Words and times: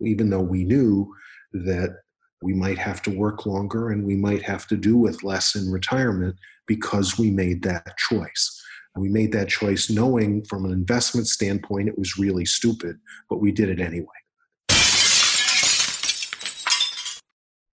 even 0.00 0.30
though 0.30 0.40
we 0.40 0.64
knew 0.64 1.12
that 1.52 2.00
we 2.42 2.52
might 2.52 2.78
have 2.78 3.02
to 3.02 3.10
work 3.10 3.46
longer 3.46 3.90
and 3.90 4.04
we 4.04 4.16
might 4.16 4.42
have 4.42 4.66
to 4.68 4.76
do 4.76 4.96
with 4.96 5.22
less 5.22 5.54
in 5.54 5.70
retirement 5.70 6.36
because 6.66 7.18
we 7.18 7.30
made 7.30 7.62
that 7.62 7.96
choice. 7.96 8.62
We 8.96 9.08
made 9.08 9.32
that 9.32 9.48
choice 9.48 9.90
knowing 9.90 10.44
from 10.44 10.64
an 10.64 10.72
investment 10.72 11.28
standpoint 11.28 11.88
it 11.88 11.98
was 11.98 12.18
really 12.18 12.46
stupid, 12.46 12.96
but 13.28 13.40
we 13.40 13.52
did 13.52 13.68
it 13.68 13.80
anyway. 13.80 14.06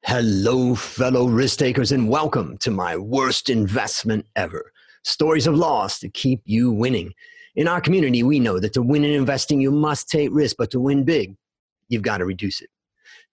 Hello, 0.05 0.75
fellow 0.75 1.27
risk 1.27 1.59
takers, 1.59 1.91
and 1.91 2.09
welcome 2.09 2.57
to 2.57 2.69
my 2.69 2.97
worst 2.97 3.49
investment 3.49 4.25
ever. 4.35 4.71
Stories 5.03 5.47
of 5.47 5.55
loss 5.55 5.99
to 5.99 6.09
keep 6.09 6.41
you 6.45 6.71
winning. 6.71 7.13
In 7.55 7.67
our 7.67 7.79
community, 7.79 8.21
we 8.21 8.39
know 8.39 8.59
that 8.59 8.73
to 8.73 8.81
win 8.81 9.03
in 9.03 9.11
investing, 9.11 9.61
you 9.61 9.71
must 9.71 10.09
take 10.09 10.29
risk, 10.31 10.57
but 10.57 10.71
to 10.71 10.79
win 10.79 11.03
big, 11.03 11.35
you've 11.93 12.01
got 12.01 12.17
to 12.17 12.25
reduce 12.25 12.61
it. 12.61 12.69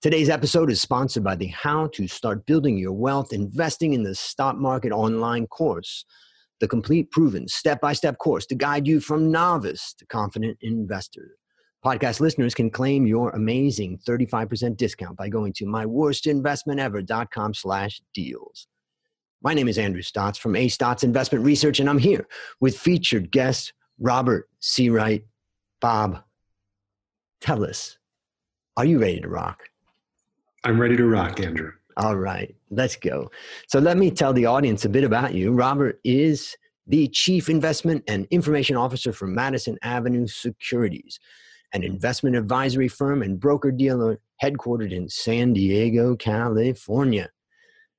Today's 0.02 0.28
episode 0.28 0.70
is 0.70 0.80
sponsored 0.80 1.24
by 1.24 1.34
the 1.34 1.48
How 1.48 1.88
to 1.88 2.06
Start 2.06 2.46
Building 2.46 2.78
Your 2.78 2.92
Wealth 2.92 3.32
Investing 3.32 3.92
in 3.92 4.02
the 4.02 4.14
Stock 4.14 4.56
Market 4.56 4.92
online 4.92 5.46
course, 5.46 6.04
the 6.60 6.68
complete, 6.68 7.10
proven, 7.10 7.48
step 7.48 7.80
by 7.80 7.92
step 7.92 8.18
course 8.18 8.46
to 8.46 8.54
guide 8.54 8.86
you 8.86 9.00
from 9.00 9.30
novice 9.30 9.94
to 9.98 10.06
confident 10.06 10.58
investor. 10.60 11.36
Podcast 11.84 12.20
listeners 12.20 12.54
can 12.54 12.70
claim 12.70 13.06
your 13.06 13.30
amazing 13.30 13.98
35% 14.06 14.76
discount 14.76 15.16
by 15.16 15.28
going 15.28 15.52
to 15.54 15.64
myworstinvestmentever.com 15.64 17.54
slash 17.54 18.02
deals. 18.14 18.68
My 19.42 19.54
name 19.54 19.68
is 19.68 19.78
Andrew 19.78 20.02
Stotz 20.02 20.38
from 20.38 20.56
A 20.56 20.68
Stotz 20.68 21.02
Investment 21.02 21.44
Research, 21.44 21.80
and 21.80 21.88
I'm 21.88 21.98
here 21.98 22.28
with 22.60 22.78
featured 22.78 23.30
guest 23.30 23.72
Robert 23.98 24.48
Seawright. 24.60 25.24
Bob, 25.80 26.22
tell 27.40 27.64
us, 27.64 27.96
are 28.80 28.86
you 28.86 28.98
ready 28.98 29.20
to 29.20 29.28
rock? 29.28 29.64
I'm 30.64 30.80
ready 30.80 30.96
to 30.96 31.06
rock, 31.06 31.38
Andrew. 31.38 31.70
All 31.98 32.16
right, 32.16 32.56
let's 32.70 32.96
go. 32.96 33.30
So 33.68 33.78
let 33.78 33.98
me 33.98 34.10
tell 34.10 34.32
the 34.32 34.46
audience 34.46 34.86
a 34.86 34.88
bit 34.88 35.04
about 35.04 35.34
you. 35.34 35.52
Robert 35.52 36.00
is 36.02 36.56
the 36.86 37.06
Chief 37.08 37.50
Investment 37.50 38.02
and 38.08 38.26
Information 38.30 38.76
Officer 38.76 39.12
for 39.12 39.26
Madison 39.26 39.76
Avenue 39.82 40.26
Securities, 40.26 41.20
an 41.74 41.84
investment 41.84 42.36
advisory 42.36 42.88
firm 42.88 43.20
and 43.20 43.38
broker 43.38 43.70
dealer 43.70 44.18
headquartered 44.42 44.92
in 44.92 45.10
San 45.10 45.52
Diego, 45.52 46.16
California. 46.16 47.28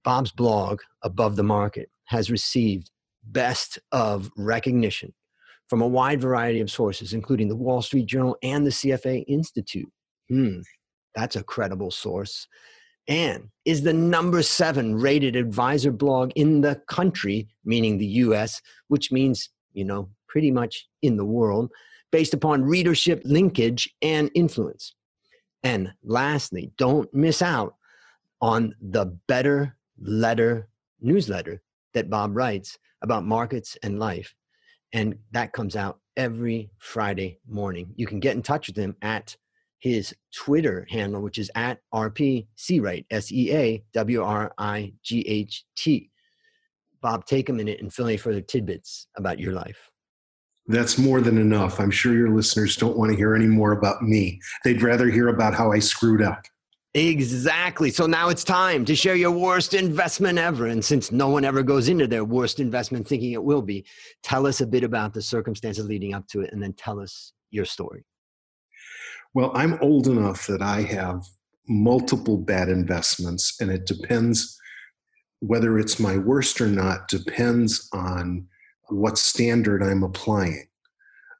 Bob's 0.03 0.31
blog, 0.31 0.79
Above 1.03 1.35
the 1.35 1.43
Market, 1.43 1.91
has 2.05 2.31
received 2.31 2.89
best 3.23 3.77
of 3.91 4.31
recognition 4.35 5.13
from 5.69 5.83
a 5.83 5.87
wide 5.87 6.19
variety 6.19 6.59
of 6.59 6.71
sources, 6.71 7.13
including 7.13 7.49
the 7.49 7.55
Wall 7.55 7.83
Street 7.83 8.07
Journal 8.07 8.35
and 8.41 8.65
the 8.65 8.71
CFA 8.71 9.23
Institute. 9.27 9.91
Hmm, 10.31 10.61
that's 11.13 11.35
a 11.35 11.43
credible 11.43 11.91
source. 11.91 12.47
And 13.09 13.49
is 13.65 13.81
the 13.81 13.91
number 13.91 14.41
seven 14.43 14.95
rated 14.95 15.35
advisor 15.35 15.91
blog 15.91 16.31
in 16.37 16.61
the 16.61 16.81
country, 16.87 17.49
meaning 17.65 17.97
the 17.97 18.05
US, 18.05 18.61
which 18.87 19.11
means, 19.11 19.49
you 19.73 19.83
know, 19.83 20.09
pretty 20.29 20.49
much 20.49 20.87
in 21.01 21.17
the 21.17 21.25
world, 21.25 21.69
based 22.13 22.33
upon 22.33 22.63
readership 22.63 23.21
linkage 23.25 23.93
and 24.01 24.31
influence. 24.33 24.95
And 25.63 25.91
lastly, 26.01 26.71
don't 26.77 27.13
miss 27.13 27.41
out 27.41 27.75
on 28.39 28.73
the 28.79 29.07
Better 29.27 29.75
Letter 29.99 30.69
newsletter 31.01 31.61
that 31.93 32.09
Bob 32.09 32.37
writes 32.37 32.77
about 33.01 33.25
markets 33.25 33.77
and 33.83 33.99
life. 33.99 34.33
And 34.93 35.15
that 35.31 35.51
comes 35.51 35.75
out 35.75 35.99
every 36.15 36.71
Friday 36.77 37.39
morning. 37.49 37.91
You 37.97 38.07
can 38.07 38.21
get 38.21 38.37
in 38.37 38.41
touch 38.41 38.67
with 38.67 38.77
him 38.77 38.95
at 39.01 39.35
his 39.81 40.15
Twitter 40.33 40.87
handle, 40.89 41.21
which 41.21 41.37
is 41.37 41.51
at 41.55 41.79
RP 41.93 42.47
Seawright, 42.57 43.05
S 43.09 43.31
E 43.31 43.53
A 43.53 43.83
W 43.93 44.23
R 44.23 44.53
I 44.57 44.93
G 45.03 45.21
H 45.27 45.65
T. 45.75 46.09
Bob, 47.01 47.25
take 47.25 47.49
a 47.49 47.53
minute 47.53 47.81
and 47.81 47.91
fill 47.91 48.05
any 48.05 48.17
further 48.17 48.41
tidbits 48.41 49.07
about 49.17 49.39
your 49.39 49.53
life. 49.53 49.89
That's 50.67 50.99
more 50.99 51.19
than 51.19 51.39
enough. 51.39 51.79
I'm 51.79 51.89
sure 51.89 52.13
your 52.13 52.29
listeners 52.29 52.77
don't 52.77 52.95
want 52.95 53.09
to 53.09 53.17
hear 53.17 53.35
any 53.35 53.47
more 53.47 53.71
about 53.71 54.03
me. 54.03 54.39
They'd 54.63 54.83
rather 54.83 55.09
hear 55.09 55.29
about 55.29 55.55
how 55.55 55.71
I 55.71 55.79
screwed 55.79 56.21
up. 56.21 56.45
Exactly. 56.93 57.89
So 57.89 58.05
now 58.05 58.29
it's 58.29 58.43
time 58.43 58.85
to 58.85 58.95
share 58.95 59.15
your 59.15 59.31
worst 59.31 59.73
investment 59.73 60.37
ever. 60.37 60.67
And 60.67 60.85
since 60.85 61.11
no 61.11 61.29
one 61.29 61.43
ever 61.43 61.63
goes 61.63 61.89
into 61.89 62.05
their 62.05 62.25
worst 62.25 62.59
investment 62.59 63.07
thinking 63.07 63.31
it 63.31 63.43
will 63.43 63.61
be, 63.63 63.85
tell 64.21 64.45
us 64.45 64.61
a 64.61 64.67
bit 64.67 64.83
about 64.83 65.13
the 65.13 65.21
circumstances 65.21 65.87
leading 65.87 66.13
up 66.13 66.27
to 66.27 66.41
it 66.41 66.51
and 66.53 66.61
then 66.61 66.73
tell 66.73 66.99
us 66.99 67.33
your 67.49 67.65
story. 67.65 68.05
Well, 69.33 69.51
I'm 69.53 69.79
old 69.81 70.07
enough 70.07 70.47
that 70.47 70.61
I 70.61 70.81
have 70.81 71.23
multiple 71.67 72.37
bad 72.37 72.69
investments, 72.69 73.55
and 73.61 73.71
it 73.71 73.85
depends 73.85 74.57
whether 75.39 75.79
it's 75.79 75.99
my 75.99 76.17
worst 76.17 76.61
or 76.61 76.67
not, 76.67 77.07
depends 77.07 77.89
on 77.93 78.47
what 78.89 79.17
standard 79.17 79.81
I'm 79.81 80.03
applying. 80.03 80.67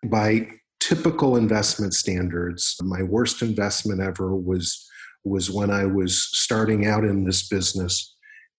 By 0.05 0.47
typical 0.79 1.35
investment 1.35 1.93
standards, 1.93 2.75
my 2.81 3.03
worst 3.03 3.41
investment 3.41 4.01
ever 4.01 4.35
was 4.35 4.87
was 5.23 5.51
when 5.51 5.69
I 5.69 5.85
was 5.85 6.29
starting 6.31 6.87
out 6.87 7.03
in 7.03 7.25
this 7.25 7.47
business. 7.47 8.15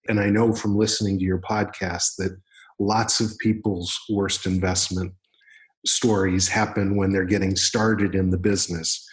And 0.08 0.20
I 0.20 0.30
know 0.30 0.54
from 0.54 0.76
listening 0.76 1.18
to 1.18 1.24
your 1.24 1.40
podcast 1.40 2.14
that 2.18 2.38
lots 2.78 3.20
of 3.20 3.36
people's 3.38 3.98
worst 4.08 4.46
investment 4.46 5.12
stories 5.84 6.48
happen 6.48 6.94
when 6.94 7.12
they're 7.12 7.24
getting 7.24 7.56
started 7.56 8.14
in 8.14 8.30
the 8.30 8.38
business. 8.38 9.04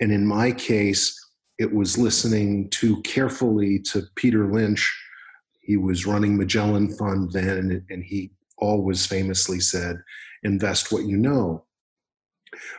And 0.00 0.12
in 0.12 0.26
my 0.26 0.52
case, 0.52 1.18
it 1.58 1.72
was 1.72 1.98
listening 1.98 2.68
too 2.70 3.00
carefully 3.02 3.78
to 3.90 4.02
Peter 4.16 4.52
Lynch. 4.52 5.00
He 5.60 5.76
was 5.76 6.06
running 6.06 6.36
Magellan 6.36 6.94
Fund 6.96 7.30
then, 7.32 7.84
and 7.88 8.02
he 8.02 8.32
always 8.58 9.06
famously 9.06 9.60
said, 9.60 10.02
invest 10.42 10.92
what 10.92 11.04
you 11.04 11.16
know. 11.16 11.64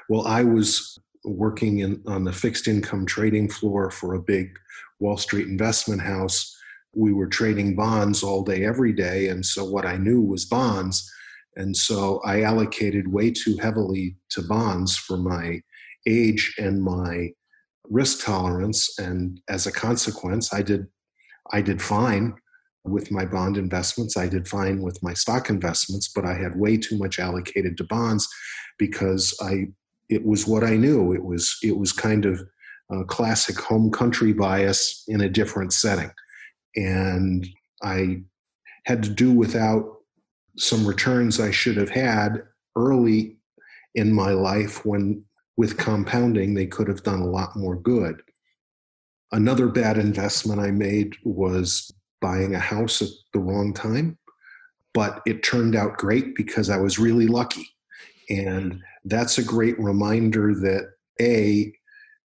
Well, 0.10 0.28
I 0.28 0.44
was 0.44 1.00
working 1.24 1.80
in, 1.80 2.04
on 2.08 2.24
the 2.24 2.34
fixed 2.34 2.68
income 2.68 3.06
trading 3.06 3.50
floor 3.50 3.90
for 3.90 4.14
a 4.14 4.22
big 4.22 4.58
Wall 5.00 5.18
Street 5.18 5.48
investment 5.48 6.02
house. 6.02 6.58
We 6.94 7.14
were 7.14 7.28
trading 7.28 7.76
bonds 7.76 8.24
all 8.24 8.44
day, 8.44 8.66
every 8.66 8.94
day. 8.94 9.30
And 9.30 9.46
so 9.46 9.64
what 9.66 9.86
I 9.86 9.98
knew 9.98 10.22
was 10.22 10.46
bonds. 10.46 11.10
And 11.56 11.76
so 11.76 12.20
I 12.26 12.42
allocated 12.44 13.12
way 13.12 13.32
too 13.32 13.58
heavily 13.58 14.18
to 14.30 14.42
bonds 14.42 14.98
for 14.98 15.18
my 15.18 15.62
age 16.08 16.54
and 16.58 16.82
my 16.82 17.30
risk 17.90 18.24
tolerance 18.26 18.98
and 18.98 19.42
as 19.50 19.68
a 19.68 19.72
consequence 19.72 20.54
i 20.54 20.62
did 20.62 20.88
i 21.52 21.62
did 21.62 21.82
fine 21.82 22.34
with 22.86 23.12
my 23.12 23.26
bond 23.26 23.58
investments. 23.58 24.18
I 24.18 24.28
did 24.28 24.48
fine 24.48 24.82
with 24.82 25.02
my 25.02 25.14
stock 25.14 25.50
investments 25.50 26.10
but 26.14 26.26
i 26.26 26.34
had 26.34 26.60
way 26.60 26.78
too 26.78 26.98
much 26.98 27.20
allocated 27.20 27.78
to 27.78 27.84
bonds 27.86 28.28
because 28.78 29.34
i 29.42 29.68
it 30.10 30.26
was 30.26 30.46
what 30.46 30.64
i 30.64 30.76
knew. 30.76 31.14
It 31.14 31.24
was 31.24 31.58
it 31.64 31.78
was 31.78 31.92
kind 31.92 32.26
of 32.26 32.42
a 32.92 33.04
classic 33.06 33.58
home 33.58 33.90
country 33.90 34.34
bias 34.34 35.04
in 35.08 35.22
a 35.22 35.30
different 35.30 35.74
setting. 35.74 36.12
And 36.76 37.48
i 37.82 38.22
had 38.86 39.04
to 39.04 39.10
do 39.10 39.32
without 39.32 39.86
some 40.58 40.86
returns 40.86 41.40
i 41.40 41.52
should 41.52 41.78
have 41.78 41.90
had 41.90 42.44
early 42.76 43.38
in 43.96 44.14
my 44.14 44.32
life 44.32 44.86
when 44.86 45.24
with 45.58 45.78
compounding, 45.78 46.54
they 46.54 46.66
could 46.66 46.88
have 46.88 47.04
done 47.04 47.20
a 47.20 47.30
lot 47.30 47.56
more 47.56 47.76
good. 47.76 48.22
Another 49.32 49.68
bad 49.68 49.98
investment 49.98 50.60
I 50.60 50.72
made 50.72 51.16
was 51.24 51.92
buying 52.22 52.56
a 52.56 52.60
house 52.60 53.02
at 53.02 53.10
the 53.34 53.40
wrong 53.40 53.74
time, 53.74 54.18
but 54.94 55.22
it 55.26 55.44
turned 55.44 55.76
out 55.76 55.98
great 55.98 56.36
because 56.36 56.70
I 56.70 56.78
was 56.78 57.00
really 57.00 57.28
lucky. 57.28 57.68
And 58.30 58.82
that's 59.06 59.38
a 59.38 59.44
great 59.44 59.78
reminder 59.80 60.54
that 60.56 60.94
A, 61.22 61.74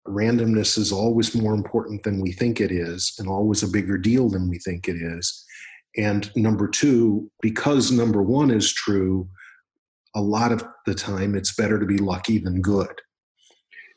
randomness 0.07 0.79
is 0.79 0.93
always 0.93 1.35
more 1.35 1.55
important 1.55 2.03
than 2.03 2.21
we 2.21 2.33
think 2.33 2.61
it 2.61 2.71
is, 2.71 3.15
and 3.19 3.29
always 3.29 3.63
a 3.63 3.69
bigger 3.69 3.99
deal 3.99 4.29
than 4.29 4.49
we 4.49 4.59
think 4.59 4.89
it 4.89 4.97
is. 4.97 5.45
And 5.97 6.31
number 6.37 6.69
two, 6.69 7.31
because 7.43 7.91
number 7.91 8.23
one 8.23 8.51
is 8.51 8.73
true, 8.73 9.29
a 10.15 10.21
lot 10.21 10.53
of 10.53 10.65
the 10.87 10.95
time 10.95 11.35
it's 11.35 11.55
better 11.55 11.79
to 11.79 11.87
be 11.87 11.99
lucky 11.99 12.39
than 12.39 12.63
good. 12.63 13.01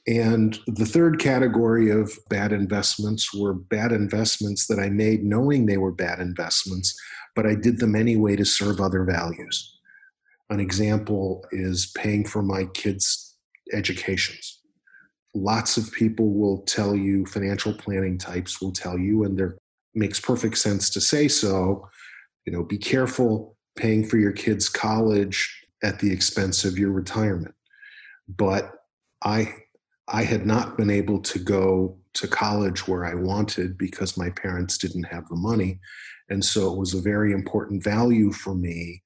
And 0.08 0.58
the 0.66 0.86
third 0.86 1.20
category 1.20 1.92
of 1.92 2.12
bad 2.30 2.52
investments 2.52 3.34
were 3.34 3.54
bad 3.54 3.92
investments 3.92 4.66
that 4.68 4.80
I 4.80 4.90
made 4.90 5.24
knowing 5.24 5.66
they 5.66 5.78
were 5.78 5.92
bad 5.92 6.20
investments, 6.20 7.00
but 7.36 7.46
I 7.46 7.54
did 7.54 7.80
them 7.80 7.96
anyway 7.96 8.36
to 8.36 8.46
serve 8.46 8.82
other 8.82 9.04
values. 9.04 9.78
An 10.50 10.60
example 10.60 11.46
is 11.52 11.92
paying 11.96 12.26
for 12.26 12.42
my 12.42 12.66
kids' 12.66 13.38
educations. 13.74 14.60
Lots 15.34 15.78
of 15.78 15.92
people 15.94 16.34
will 16.34 16.64
tell 16.64 16.96
you, 16.96 17.26
financial 17.26 17.74
planning 17.74 18.18
types 18.18 18.60
will 18.60 18.74
tell 18.74 18.98
you, 18.98 19.24
and 19.24 19.38
there 19.38 19.58
makes 19.94 20.20
perfect 20.20 20.58
sense 20.58 20.90
to 20.90 21.00
say 21.00 21.28
so. 21.28 21.88
You 22.46 22.54
know, 22.54 22.64
be 22.64 22.78
careful 22.78 23.56
paying 23.78 24.04
for 24.04 24.18
your 24.18 24.32
kids' 24.32 24.68
college 24.68 25.64
at 25.84 26.00
the 26.00 26.12
expense 26.12 26.66
of 26.66 26.78
your 26.78 26.92
retirement. 26.92 27.56
But 28.28 28.74
I 29.24 29.54
I 30.08 30.24
had 30.24 30.46
not 30.46 30.78
been 30.78 30.90
able 30.90 31.20
to 31.22 31.40
go 31.40 31.98
to 32.14 32.28
college 32.28 32.88
where 32.88 33.06
I 33.06 33.16
wanted 33.16 33.78
because 33.78 34.18
my 34.18 34.30
parents 34.32 34.78
didn't 34.78 35.04
have 35.04 35.28
the 35.30 35.36
money. 35.36 35.80
And 36.30 36.44
so 36.44 36.72
it 36.72 36.78
was 36.78 36.94
a 36.94 37.02
very 37.02 37.32
important 37.34 37.84
value 37.84 38.32
for 38.32 38.56
me 38.56 39.02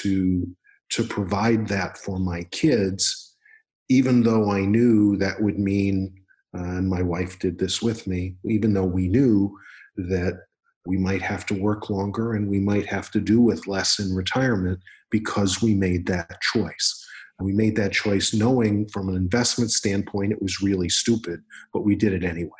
to, 0.00 0.46
to 0.90 1.04
provide 1.04 1.68
that 1.68 1.98
for 1.98 2.18
my 2.18 2.44
kids, 2.44 3.34
even 3.88 4.22
though 4.22 4.50
I 4.50 4.64
knew 4.64 5.16
that 5.18 5.40
would 5.40 5.58
mean, 5.58 6.14
uh, 6.56 6.62
and 6.62 6.88
my 6.88 7.02
wife 7.02 7.38
did 7.38 7.58
this 7.58 7.80
with 7.80 8.06
me, 8.06 8.36
even 8.44 8.74
though 8.74 8.84
we 8.84 9.08
knew 9.08 9.56
that 9.96 10.34
we 10.86 10.96
might 10.96 11.22
have 11.22 11.46
to 11.46 11.54
work 11.54 11.90
longer 11.90 12.34
and 12.34 12.48
we 12.48 12.58
might 12.58 12.86
have 12.86 13.10
to 13.12 13.20
do 13.20 13.40
with 13.40 13.66
less 13.66 13.98
in 13.98 14.14
retirement 14.14 14.80
because 15.10 15.62
we 15.62 15.74
made 15.74 16.06
that 16.06 16.40
choice. 16.40 17.01
We 17.42 17.52
made 17.52 17.76
that 17.76 17.92
choice 17.92 18.32
knowing 18.32 18.88
from 18.88 19.08
an 19.08 19.16
investment 19.16 19.70
standpoint 19.70 20.32
it 20.32 20.42
was 20.42 20.62
really 20.62 20.88
stupid, 20.88 21.42
but 21.72 21.80
we 21.80 21.94
did 21.94 22.12
it 22.12 22.24
anyway. 22.24 22.50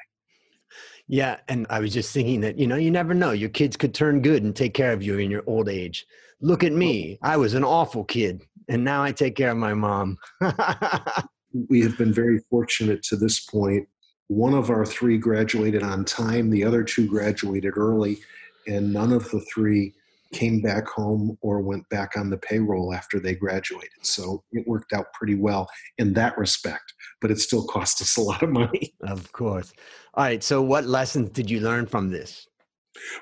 Yeah. 1.09 1.39
And 1.49 1.67
I 1.69 1.81
was 1.81 1.93
just 1.93 2.13
thinking 2.13 2.41
that, 2.41 2.59
you 2.59 2.67
know, 2.67 2.77
you 2.77 2.91
never 2.91 3.15
know. 3.15 3.33
Your 3.33 3.51
kids 3.51 3.77
could 3.77 3.95
turn 3.95 4.23
good 4.23 4.43
and 4.43 4.55
take 4.55 4.75
care 4.75 4.93
of 4.93 5.03
you 5.03 5.19
in 5.19 5.31
your 5.31 5.43
old 5.47 5.69
age. 5.69 6.07
Look 6.41 6.65
at 6.65 6.73
me. 6.73 7.19
I 7.23 7.37
was 7.37 7.55
an 7.55 7.65
awful 7.65 8.05
kid, 8.05 8.43
and 8.69 8.83
now 8.83 9.03
I 9.03 9.13
take 9.13 9.37
care 9.37 9.51
of 9.51 9.57
my 9.57 9.75
mom. 9.75 10.17
we 11.69 11.83
have 11.83 11.97
been 11.99 12.13
very 12.13 12.41
fortunate 12.51 13.03
to 13.05 13.17
this 13.17 13.41
point. 13.41 13.89
One 14.29 14.55
of 14.55 14.71
our 14.71 14.87
three 14.87 15.19
graduated 15.19 15.83
on 15.83 16.05
time, 16.05 16.51
the 16.51 16.65
other 16.65 16.83
two 16.83 17.07
graduated 17.07 17.77
early, 17.77 18.19
and 18.67 18.93
none 18.93 19.13
of 19.13 19.31
the 19.31 19.41
three 19.41 19.95
came 20.33 20.61
back 20.61 20.89
home 20.89 21.39
or 21.43 21.61
went 21.61 21.89
back 21.91 22.17
on 22.17 22.31
the 22.31 22.39
payroll 22.39 22.95
after 22.95 23.21
they 23.21 23.35
graduated. 23.35 23.91
So 24.03 24.43
it 24.53 24.67
worked 24.67 24.93
out 24.93 25.13
pretty 25.13 25.35
well 25.35 25.69
in 25.99 26.15
that 26.15 26.37
respect, 26.39 26.93
but 27.21 27.31
it 27.31 27.39
still 27.39 27.67
cost 27.67 28.01
us 28.01 28.17
a 28.17 28.23
lot 28.23 28.43
of 28.43 28.51
money. 28.51 28.95
Of 29.03 29.33
course. 29.33 29.73
All 30.15 30.25
right. 30.25 30.43
So, 30.43 30.63
what 30.63 30.87
lessons 30.87 31.31
did 31.31 31.51
you 31.51 31.61
learn 31.61 31.87
from 31.87 32.11
this? 32.11 32.47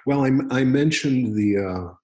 Well, 0.06 0.24
I, 0.24 0.30
I 0.50 0.64
mentioned 0.64 1.34
the 1.34 1.58
uh, 1.58 1.94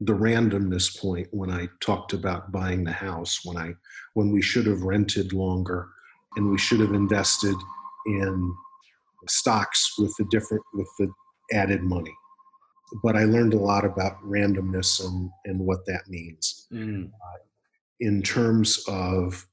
the 0.00 0.12
randomness 0.12 0.98
point 1.00 1.28
when 1.30 1.50
I 1.50 1.68
talked 1.80 2.12
about 2.12 2.52
buying 2.52 2.84
the 2.84 2.92
house 2.92 3.40
when 3.44 3.56
I 3.56 3.72
when 4.14 4.32
we 4.32 4.42
should 4.42 4.66
have 4.66 4.82
rented 4.82 5.32
longer 5.32 5.88
and 6.36 6.50
we 6.50 6.58
should 6.58 6.80
have 6.80 6.92
invested 6.92 7.56
in 8.06 8.54
stocks 9.28 9.94
with 9.98 10.14
the 10.18 10.26
different 10.30 10.62
with 10.74 10.88
the 10.98 11.08
added 11.52 11.82
money 11.82 12.14
but 13.02 13.16
I 13.16 13.24
learned 13.24 13.54
a 13.54 13.58
lot 13.58 13.84
about 13.84 14.22
randomness 14.22 15.04
and, 15.04 15.30
and 15.44 15.60
what 15.60 15.86
that 15.86 16.08
means. 16.08 16.66
Mm. 16.72 17.06
Uh, 17.06 17.38
in 18.00 18.22
terms 18.22 18.84
of 18.88 19.46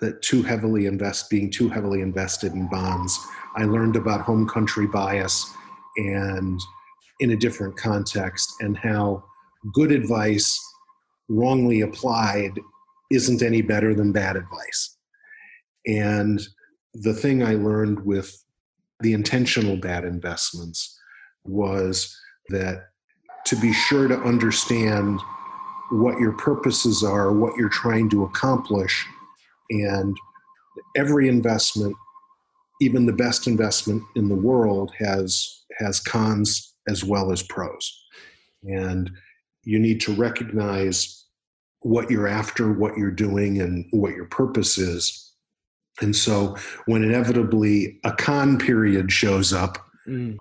that 0.00 0.20
too 0.22 0.42
heavily 0.42 0.86
invest 0.86 1.30
being 1.30 1.50
too 1.50 1.68
heavily 1.68 2.00
invested 2.00 2.52
in 2.52 2.68
bonds, 2.68 3.18
I 3.56 3.64
learned 3.64 3.96
about 3.96 4.20
home 4.20 4.48
country 4.48 4.86
bias 4.86 5.48
and 5.96 6.60
in 7.20 7.30
a 7.30 7.36
different 7.36 7.76
context 7.76 8.52
and 8.60 8.76
how 8.76 9.24
good 9.72 9.92
advice 9.92 10.60
wrongly 11.28 11.80
applied 11.80 12.58
isn't 13.10 13.42
any 13.42 13.62
better 13.62 13.94
than 13.94 14.12
bad 14.12 14.36
advice. 14.36 14.98
And 15.86 16.40
the 16.94 17.14
thing 17.14 17.42
I 17.42 17.54
learned 17.54 18.04
with 18.04 18.36
the 19.00 19.12
intentional 19.12 19.76
bad 19.76 20.04
investments 20.04 20.98
was 21.44 22.16
that 22.48 22.88
to 23.46 23.56
be 23.56 23.72
sure 23.72 24.08
to 24.08 24.18
understand 24.20 25.20
what 25.90 26.18
your 26.18 26.32
purposes 26.32 27.02
are, 27.04 27.32
what 27.32 27.56
you're 27.56 27.68
trying 27.68 28.08
to 28.10 28.24
accomplish, 28.24 29.06
and 29.70 30.16
every 30.96 31.28
investment, 31.28 31.94
even 32.80 33.06
the 33.06 33.12
best 33.12 33.46
investment 33.46 34.02
in 34.16 34.28
the 34.28 34.34
world, 34.34 34.92
has 34.98 35.62
has 35.78 36.00
cons 36.00 36.74
as 36.88 37.04
well 37.04 37.32
as 37.32 37.42
pros, 37.42 38.04
and 38.64 39.10
you 39.62 39.78
need 39.78 40.00
to 40.00 40.12
recognize 40.14 41.24
what 41.80 42.10
you're 42.10 42.28
after, 42.28 42.72
what 42.72 42.96
you're 42.96 43.10
doing, 43.10 43.60
and 43.60 43.86
what 43.90 44.14
your 44.14 44.26
purpose 44.26 44.78
is. 44.78 45.32
And 46.00 46.16
so, 46.16 46.56
when 46.86 47.04
inevitably 47.04 48.00
a 48.04 48.12
con 48.12 48.58
period 48.58 49.12
shows 49.12 49.52
up, 49.52 49.78
mm 50.08 50.36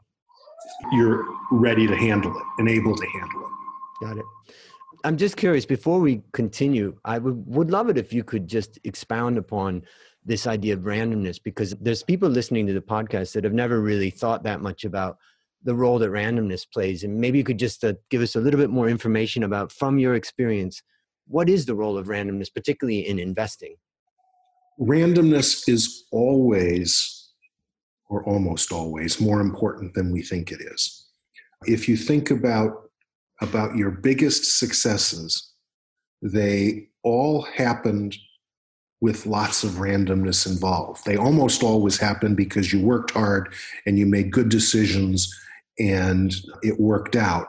you're 0.91 1.25
ready 1.51 1.87
to 1.87 1.95
handle 1.95 2.35
it 2.35 2.43
and 2.57 2.69
able 2.69 2.95
to 2.95 3.07
handle 3.07 3.45
it. 3.45 4.05
Got 4.05 4.17
it. 4.17 4.25
I'm 5.05 5.17
just 5.17 5.35
curious, 5.35 5.65
before 5.65 5.99
we 5.99 6.21
continue, 6.31 6.97
I 7.03 7.17
would, 7.17 7.45
would 7.47 7.71
love 7.71 7.89
it 7.89 7.97
if 7.97 8.13
you 8.13 8.23
could 8.23 8.47
just 8.47 8.79
expound 8.85 9.37
upon 9.37 9.83
this 10.25 10.47
idea 10.47 10.73
of 10.75 10.81
randomness 10.81 11.39
because 11.43 11.71
there's 11.81 12.03
people 12.03 12.29
listening 12.29 12.65
to 12.67 12.73
the 12.73 12.81
podcast 12.81 13.33
that 13.33 13.43
have 13.43 13.53
never 13.53 13.81
really 13.81 14.09
thought 14.09 14.43
that 14.43 14.61
much 14.61 14.85
about 14.85 15.17
the 15.63 15.75
role 15.75 15.99
that 15.99 16.11
randomness 16.11 16.65
plays. 16.71 17.03
And 17.03 17.19
maybe 17.19 17.37
you 17.37 17.43
could 17.43 17.59
just 17.59 17.83
uh, 17.83 17.93
give 18.09 18.21
us 18.21 18.35
a 18.35 18.39
little 18.39 18.59
bit 18.59 18.69
more 18.69 18.87
information 18.87 19.43
about, 19.43 19.71
from 19.73 19.99
your 19.99 20.15
experience, 20.15 20.81
what 21.27 21.49
is 21.49 21.65
the 21.65 21.75
role 21.75 21.97
of 21.97 22.07
randomness, 22.07 22.53
particularly 22.53 23.07
in 23.07 23.19
investing? 23.19 23.75
Randomness 24.79 25.67
is 25.67 26.05
always 26.11 27.12
or 28.09 28.23
almost 28.25 28.71
always 28.71 29.19
more 29.19 29.41
important 29.41 29.94
than 29.94 30.11
we 30.11 30.21
think 30.21 30.51
it 30.51 30.61
is. 30.61 31.07
If 31.65 31.88
you 31.88 31.97
think 31.97 32.29
about 32.29 32.89
about 33.41 33.75
your 33.75 33.91
biggest 33.91 34.57
successes, 34.59 35.51
they 36.21 36.88
all 37.03 37.41
happened 37.41 38.15
with 39.01 39.25
lots 39.25 39.65
of 39.65 39.71
randomness 39.71 40.47
involved. 40.47 41.03
They 41.05 41.17
almost 41.17 41.61
always 41.61 41.97
happen 41.97 42.35
because 42.35 42.71
you 42.71 42.79
worked 42.79 43.11
hard 43.11 43.53
and 43.85 44.00
you 44.00 44.05
made 44.05 44.31
good 44.31 44.47
decisions 44.47 45.29
and 45.77 46.33
it 46.61 46.79
worked 46.79 47.17
out. 47.17 47.47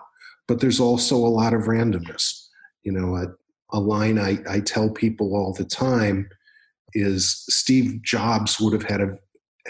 But 0.48 0.58
there's 0.60 0.80
also 0.80 1.14
a 1.14 1.28
lot 1.28 1.54
of 1.54 1.62
randomness. 1.62 2.48
You 2.82 2.90
know, 2.90 3.14
a, 3.14 3.26
a 3.70 3.78
line 3.78 4.18
I, 4.18 4.38
I 4.48 4.60
tell 4.60 4.90
people 4.90 5.36
all 5.36 5.52
the 5.52 5.64
time 5.64 6.28
is 6.92 7.44
Steve 7.48 8.02
Jobs 8.02 8.58
would 8.60 8.72
have 8.72 8.90
had 8.90 9.00
a 9.00 9.16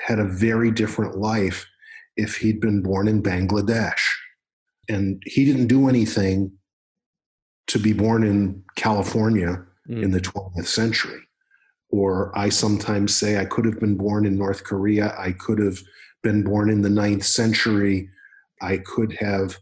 had 0.03 0.19
a 0.19 0.25
very 0.25 0.71
different 0.71 1.17
life 1.17 1.67
if 2.17 2.37
he'd 2.37 2.61
been 2.61 2.83
born 2.83 3.09
in 3.09 3.23
Bangladesh. 3.23 4.01
And 4.89 5.23
he 5.27 5.45
didn't 5.45 5.69
do 5.69 5.89
anything 5.89 6.53
to 7.69 7.79
be 7.79 7.93
born 7.93 8.23
in 8.23 8.63
California 8.77 9.65
mm. 9.89 10.03
in 10.03 10.11
the 10.11 10.21
20th 10.21 10.67
century. 10.67 11.21
Or 11.91 12.37
I 12.37 12.49
sometimes 12.49 13.17
say 13.17 13.39
I 13.39 13.45
could 13.45 13.65
have 13.65 13.81
been 13.81 13.97
born 13.97 14.27
in 14.27 14.37
North 14.37 14.65
Korea. 14.65 15.15
I 15.19 15.33
could 15.33 15.59
have 15.59 15.79
been 16.23 16.43
born 16.43 16.69
in 16.69 16.83
the 16.83 16.91
ninth 16.91 17.25
century. 17.25 18.09
I 18.61 18.79
could 18.79 19.13
have 19.15 19.57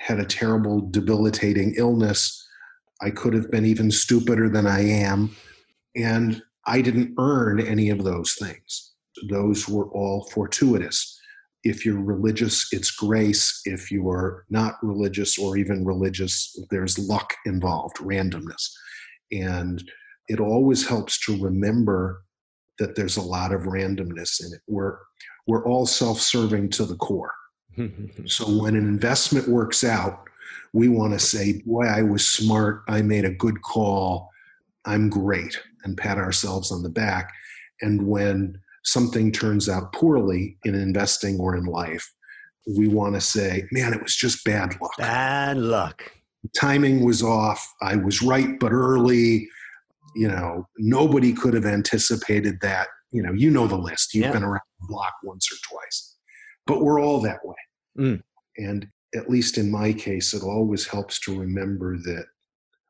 had 0.00 0.18
a 0.18 0.24
terrible, 0.24 0.80
debilitating 0.90 1.74
illness. 1.76 2.42
I 3.02 3.10
could 3.10 3.34
have 3.34 3.50
been 3.50 3.66
even 3.66 3.90
stupider 3.90 4.48
than 4.48 4.66
I 4.66 4.80
am. 4.80 5.36
And 5.94 6.42
I 6.66 6.80
didn't 6.80 7.14
earn 7.18 7.60
any 7.60 7.90
of 7.90 8.04
those 8.04 8.34
things 8.34 8.95
those 9.28 9.68
were 9.68 9.88
all 9.90 10.24
fortuitous. 10.32 11.18
If 11.64 11.84
you're 11.84 12.02
religious, 12.02 12.68
it's 12.72 12.90
grace. 12.90 13.60
If 13.64 13.90
you 13.90 14.08
are 14.08 14.44
not 14.50 14.76
religious 14.82 15.38
or 15.38 15.56
even 15.56 15.84
religious, 15.84 16.56
there's 16.70 16.98
luck 16.98 17.34
involved, 17.44 17.96
randomness. 17.96 18.70
And 19.32 19.82
it 20.28 20.38
always 20.40 20.86
helps 20.86 21.18
to 21.26 21.42
remember 21.42 22.22
that 22.78 22.94
there's 22.94 23.16
a 23.16 23.22
lot 23.22 23.52
of 23.52 23.62
randomness 23.62 24.44
in 24.44 24.52
it. 24.52 24.60
We're, 24.68 24.98
we're 25.46 25.66
all 25.66 25.86
self 25.86 26.20
serving 26.20 26.70
to 26.70 26.84
the 26.84 26.96
core. 26.96 27.32
so 28.26 28.44
when 28.44 28.76
an 28.76 28.86
investment 28.86 29.48
works 29.48 29.82
out, 29.82 30.24
we 30.72 30.88
want 30.88 31.12
to 31.14 31.18
say, 31.18 31.62
Boy, 31.64 31.86
I 31.86 32.02
was 32.02 32.26
smart. 32.26 32.82
I 32.88 33.02
made 33.02 33.24
a 33.24 33.30
good 33.30 33.62
call. 33.62 34.30
I'm 34.84 35.08
great, 35.08 35.58
and 35.84 35.96
pat 35.96 36.18
ourselves 36.18 36.70
on 36.70 36.82
the 36.82 36.88
back. 36.88 37.32
And 37.82 38.06
when 38.06 38.60
something 38.86 39.32
turns 39.32 39.68
out 39.68 39.92
poorly 39.92 40.56
in 40.64 40.74
investing 40.74 41.38
or 41.38 41.56
in 41.56 41.64
life, 41.64 42.10
we 42.76 42.88
want 42.88 43.14
to 43.14 43.20
say, 43.20 43.64
man, 43.70 43.92
it 43.92 44.02
was 44.02 44.16
just 44.16 44.44
bad 44.44 44.80
luck. 44.80 44.96
Bad 44.96 45.58
luck. 45.58 46.10
Timing 46.56 47.04
was 47.04 47.22
off. 47.22 47.74
I 47.82 47.96
was 47.96 48.22
right, 48.22 48.58
but 48.58 48.72
early. 48.72 49.48
You 50.14 50.28
know, 50.28 50.66
nobody 50.78 51.34
could 51.34 51.52
have 51.52 51.66
anticipated 51.66 52.58
that. 52.62 52.88
You 53.12 53.22
know, 53.22 53.32
you 53.32 53.50
know 53.50 53.66
the 53.66 53.76
list. 53.76 54.14
You've 54.14 54.26
yeah. 54.26 54.32
been 54.32 54.44
around 54.44 54.62
the 54.80 54.86
block 54.88 55.12
once 55.22 55.46
or 55.52 55.56
twice, 55.68 56.16
but 56.66 56.80
we're 56.80 57.00
all 57.00 57.20
that 57.20 57.44
way. 57.44 57.56
Mm. 57.98 58.22
And 58.56 58.86
at 59.14 59.28
least 59.28 59.58
in 59.58 59.70
my 59.70 59.92
case, 59.92 60.32
it 60.32 60.42
always 60.42 60.86
helps 60.86 61.20
to 61.20 61.38
remember 61.38 61.98
that 61.98 62.24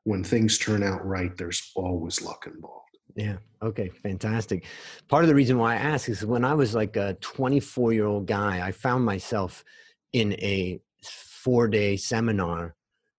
when 0.04 0.22
things 0.22 0.56
turn 0.58 0.82
out 0.82 1.04
right, 1.04 1.36
there's 1.36 1.72
always 1.74 2.22
luck 2.22 2.46
involved. 2.46 2.85
Yeah. 3.14 3.36
Okay. 3.62 3.88
Fantastic. 3.88 4.64
Part 5.08 5.24
of 5.24 5.28
the 5.28 5.34
reason 5.34 5.58
why 5.58 5.74
I 5.74 5.78
ask 5.78 6.08
is 6.08 6.24
when 6.24 6.44
I 6.44 6.54
was 6.54 6.74
like 6.74 6.96
a 6.96 7.14
24 7.20 7.92
year 7.92 8.06
old 8.06 8.26
guy, 8.26 8.66
I 8.66 8.72
found 8.72 9.04
myself 9.04 9.64
in 10.12 10.32
a 10.34 10.80
four 11.02 11.68
day 11.68 11.96
seminar 11.96 12.74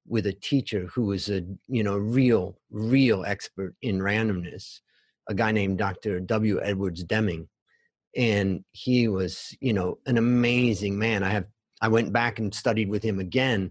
with 0.08 0.26
a 0.26 0.34
teacher 0.34 0.88
who 0.94 1.06
was 1.06 1.30
a 1.30 1.42
you 1.68 1.84
know 1.84 1.98
real 1.98 2.58
real 2.72 3.26
expert 3.26 3.76
in 3.82 4.00
randomness 4.00 4.80
a 5.30 5.34
guy 5.34 5.52
named 5.52 5.78
dr 5.78 6.20
w 6.22 6.62
edwards 6.62 7.04
deming 7.04 7.48
and 8.16 8.64
he 8.72 9.08
was 9.08 9.56
you 9.60 9.74
know 9.74 9.98
an 10.06 10.18
amazing 10.18 10.98
man 10.98 11.24
i 11.24 11.30
have 11.30 11.46
i 11.82 11.88
went 11.88 12.12
back 12.14 12.40
and 12.40 12.54
studied 12.54 12.90
with 12.90 13.04
him 13.04 13.20
again 13.20 13.70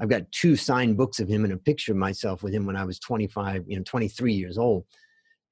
i've 0.00 0.08
got 0.08 0.30
two 0.32 0.56
signed 0.56 0.96
books 0.96 1.20
of 1.20 1.28
him 1.28 1.44
and 1.44 1.52
a 1.52 1.56
picture 1.56 1.92
of 1.92 1.98
myself 1.98 2.42
with 2.42 2.52
him 2.52 2.66
when 2.66 2.76
i 2.76 2.84
was 2.84 2.98
25 2.98 3.64
you 3.66 3.76
know 3.76 3.82
23 3.84 4.32
years 4.32 4.58
old 4.58 4.84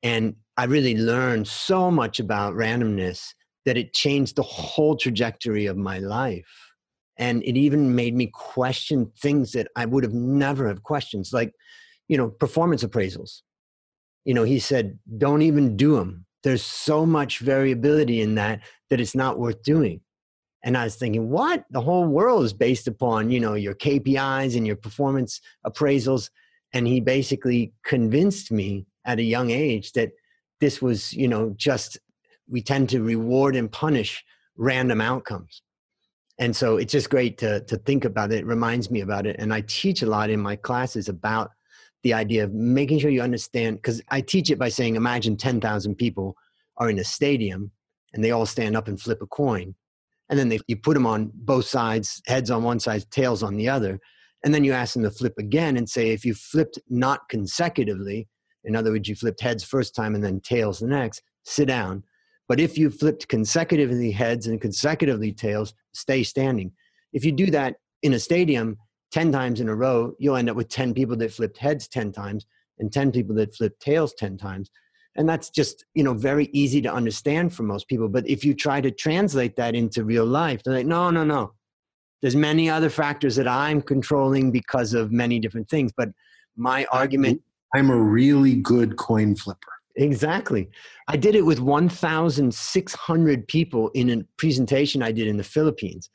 and 0.04 0.36
i 0.56 0.64
really 0.64 0.96
learned 0.96 1.48
so 1.48 1.90
much 1.90 2.20
about 2.20 2.54
randomness 2.54 3.34
that 3.64 3.76
it 3.76 3.94
changed 3.94 4.36
the 4.36 4.42
whole 4.42 4.94
trajectory 4.94 5.66
of 5.66 5.76
my 5.76 5.98
life. 5.98 6.70
And 7.16 7.42
it 7.44 7.56
even 7.56 7.94
made 7.94 8.14
me 8.14 8.30
question 8.32 9.10
things 9.20 9.52
that 9.52 9.68
i 9.76 9.84
would 9.86 10.04
have 10.04 10.14
never 10.14 10.68
have 10.68 10.82
questions 10.82 11.32
like 11.32 11.52
you 12.06 12.16
know 12.16 12.28
performance 12.28 12.84
appraisals. 12.84 13.40
You 14.24 14.34
know 14.34 14.44
he 14.44 14.58
said 14.58 14.98
don't 15.18 15.42
even 15.42 15.76
do 15.76 15.96
them 15.96 16.26
there's 16.42 16.62
so 16.62 17.06
much 17.06 17.38
variability 17.38 18.20
in 18.20 18.34
that 18.34 18.60
that 18.90 19.00
it's 19.00 19.14
not 19.14 19.38
worth 19.38 19.62
doing. 19.62 20.00
And 20.62 20.76
i 20.76 20.84
was 20.84 20.96
thinking 20.96 21.30
what? 21.30 21.64
The 21.70 21.80
whole 21.80 22.06
world 22.06 22.44
is 22.44 22.52
based 22.52 22.86
upon 22.88 23.30
you 23.30 23.40
know 23.40 23.54
your 23.54 23.74
kpis 23.74 24.56
and 24.56 24.66
your 24.66 24.76
performance 24.76 25.40
appraisals. 25.66 26.30
And 26.72 26.88
he 26.88 27.00
basically 27.00 27.72
convinced 27.84 28.50
me 28.50 28.86
at 29.04 29.18
a 29.18 29.22
young 29.22 29.50
age 29.50 29.92
that 29.92 30.12
this 30.60 30.80
was 30.80 31.12
you 31.12 31.28
know 31.28 31.54
just 31.56 31.98
we 32.48 32.62
tend 32.62 32.88
to 32.90 33.02
reward 33.02 33.56
and 33.56 33.70
punish 33.70 34.24
random 34.56 35.00
outcomes. 35.00 35.62
And 36.38 36.54
so 36.54 36.76
it's 36.76 36.92
just 36.92 37.10
great 37.10 37.38
to 37.38 37.60
to 37.64 37.76
think 37.78 38.04
about 38.04 38.32
it. 38.32 38.40
it 38.40 38.46
reminds 38.46 38.90
me 38.90 39.00
about 39.00 39.26
it. 39.26 39.36
And 39.38 39.52
i 39.52 39.62
teach 39.62 40.02
a 40.02 40.06
lot 40.06 40.30
in 40.30 40.40
my 40.40 40.56
classes 40.56 41.08
about 41.08 41.50
the 42.02 42.12
idea 42.12 42.44
of 42.44 42.52
making 42.52 42.98
sure 42.98 43.10
you 43.10 43.22
understand 43.22 43.76
because 43.76 44.02
i 44.10 44.20
teach 44.20 44.50
it 44.50 44.58
by 44.58 44.68
saying 44.68 44.94
imagine 44.94 45.36
10000 45.36 45.94
people 45.94 46.36
are 46.76 46.90
in 46.90 46.98
a 46.98 47.04
stadium 47.04 47.70
and 48.12 48.22
they 48.22 48.30
all 48.30 48.46
stand 48.46 48.76
up 48.76 48.88
and 48.88 49.00
flip 49.00 49.20
a 49.22 49.26
coin. 49.26 49.74
And 50.30 50.38
then 50.38 50.48
they, 50.48 50.60
you 50.66 50.76
put 50.76 50.94
them 50.94 51.06
on 51.06 51.30
both 51.34 51.66
sides 51.66 52.22
heads 52.26 52.50
on 52.50 52.62
one 52.62 52.80
side 52.80 53.04
tails 53.10 53.42
on 53.42 53.56
the 53.56 53.68
other. 53.68 54.00
And 54.42 54.54
then 54.54 54.64
you 54.64 54.72
ask 54.72 54.94
them 54.94 55.02
to 55.02 55.10
flip 55.10 55.34
again 55.38 55.76
and 55.76 55.88
say 55.88 56.10
if 56.10 56.24
you 56.24 56.34
flipped 56.34 56.78
not 56.88 57.28
consecutively 57.28 58.28
in 58.64 58.76
other 58.76 58.92
words 58.92 59.08
you 59.08 59.14
flipped 59.14 59.40
heads 59.40 59.64
first 59.64 59.94
time 59.94 60.14
and 60.14 60.24
then 60.24 60.40
tails 60.40 60.80
the 60.80 60.86
next 60.86 61.22
sit 61.44 61.68
down 61.68 62.02
but 62.46 62.60
if 62.60 62.76
you 62.76 62.90
flipped 62.90 63.28
consecutively 63.28 64.10
heads 64.10 64.46
and 64.46 64.60
consecutively 64.60 65.32
tails 65.32 65.74
stay 65.92 66.22
standing 66.22 66.72
if 67.12 67.24
you 67.24 67.32
do 67.32 67.50
that 67.50 67.76
in 68.02 68.12
a 68.12 68.18
stadium 68.18 68.76
10 69.14 69.30
times 69.30 69.60
in 69.60 69.68
a 69.68 69.74
row, 69.74 70.12
you'll 70.18 70.34
end 70.34 70.50
up 70.50 70.56
with 70.56 70.68
10 70.68 70.92
people 70.92 71.16
that 71.16 71.32
flipped 71.32 71.56
heads 71.56 71.86
10 71.86 72.10
times 72.10 72.46
and 72.80 72.92
10 72.92 73.12
people 73.12 73.32
that 73.36 73.54
flipped 73.54 73.80
tails 73.80 74.12
10 74.14 74.36
times. 74.36 74.72
And 75.14 75.28
that's 75.28 75.50
just, 75.50 75.84
you 75.94 76.02
know, 76.02 76.14
very 76.14 76.46
easy 76.52 76.82
to 76.82 76.92
understand 76.92 77.54
for 77.54 77.62
most 77.62 77.86
people. 77.86 78.08
But 78.08 78.28
if 78.28 78.44
you 78.44 78.54
try 78.54 78.80
to 78.80 78.90
translate 78.90 79.54
that 79.54 79.76
into 79.76 80.02
real 80.02 80.26
life, 80.26 80.64
they're 80.64 80.74
like, 80.74 80.86
no, 80.86 81.10
no, 81.10 81.22
no. 81.22 81.52
There's 82.22 82.34
many 82.34 82.68
other 82.68 82.90
factors 82.90 83.36
that 83.36 83.46
I'm 83.46 83.80
controlling 83.80 84.50
because 84.50 84.94
of 84.94 85.12
many 85.12 85.38
different 85.38 85.68
things. 85.68 85.92
But 85.96 86.08
my 86.56 86.84
argument 86.90 87.40
I'm 87.74 87.90
a 87.90 87.96
really 87.96 88.54
good 88.54 88.96
coin 88.96 89.34
flipper. 89.34 89.72
Exactly. 89.96 90.70
I 91.08 91.16
did 91.16 91.34
it 91.34 91.42
with 91.42 91.60
1,600 91.60 93.48
people 93.48 93.90
in 93.90 94.10
a 94.10 94.24
presentation 94.38 95.02
I 95.02 95.12
did 95.12 95.28
in 95.28 95.36
the 95.36 95.44
Philippines. 95.44 96.08